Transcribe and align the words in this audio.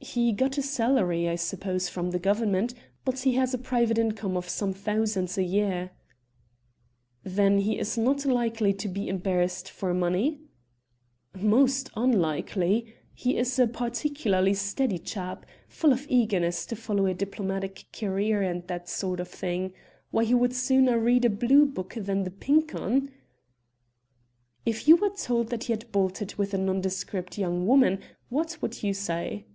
"He 0.00 0.32
got 0.32 0.58
a 0.58 0.62
salary, 0.62 1.30
I 1.30 1.36
suppose, 1.36 1.88
from 1.88 2.10
Government, 2.10 2.74
but 3.06 3.20
he 3.20 3.34
has 3.36 3.54
a 3.54 3.58
private 3.58 3.96
income 3.96 4.36
of 4.36 4.46
some 4.50 4.74
thousands 4.74 5.38
a 5.38 5.42
year." 5.42 5.92
"Then 7.24 7.60
he 7.60 7.78
is 7.78 7.96
not 7.96 8.26
likely 8.26 8.74
to 8.74 8.88
be 8.88 9.08
embarrassed 9.08 9.70
for 9.70 9.94
money?" 9.94 10.42
"Most 11.34 11.88
unlikely. 11.96 12.94
He 13.14 13.38
is 13.38 13.58
a 13.58 13.66
particularly 13.66 14.52
steady 14.52 14.98
chap 14.98 15.46
full 15.68 15.90
of 15.92 16.06
eagerness 16.10 16.66
to 16.66 16.76
follow 16.76 17.06
a 17.06 17.14
diplomatic 17.14 17.86
career 17.90 18.42
and 18.42 18.64
that 18.68 18.90
sort 18.90 19.20
of 19.20 19.28
thing. 19.28 19.72
Why, 20.10 20.24
he 20.24 20.34
would 20.34 20.52
sooner 20.54 20.98
read 20.98 21.24
a 21.24 21.30
blue 21.30 21.64
book 21.64 21.94
than 21.96 22.24
the 22.24 22.30
Pink 22.30 22.74
'Un!" 22.74 23.10
"If 24.66 24.86
you 24.86 24.96
were 24.96 25.14
told 25.16 25.48
that 25.48 25.64
he 25.64 25.72
had 25.72 25.90
bolted 25.92 26.34
with 26.34 26.52
a 26.52 26.58
nondescript 26.58 27.38
young 27.38 27.66
woman, 27.66 28.00
what 28.28 28.58
would 28.60 28.82
you 28.82 28.92
say?" 28.92 29.46